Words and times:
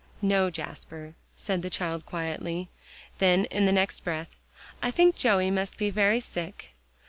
"No, 0.23 0.49
Jasper," 0.49 1.13
said 1.37 1.61
the 1.61 1.69
child 1.69 2.07
quietly. 2.07 2.69
Then 3.19 3.45
in 3.45 3.67
the 3.67 3.71
next 3.71 3.99
breath, 3.99 4.35
"I 4.81 4.89
think 4.89 5.15
Joey 5.15 5.51
must 5.51 5.77
be 5.77 5.91
very 5.91 6.19
sick." 6.19 6.71